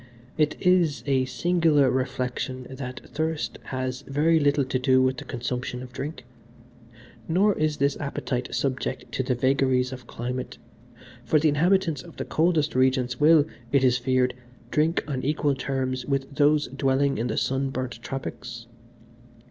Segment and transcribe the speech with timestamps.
[0.35, 5.83] "It is a singular reflection that thirst has very little to do with the consumption
[5.83, 6.25] of drink,
[7.27, 10.57] nor is this appetite subject to the vagaries of climate,
[11.23, 14.33] for the inhabitants of the coldest regions will, it is feared,
[14.71, 18.65] drink on equal terms with those dwelling in the sun burnt tropics.